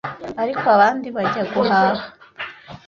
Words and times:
ariko 0.43 0.63
abandi 0.75 1.07
bajya 1.15 1.43
guhaha. 1.53 2.03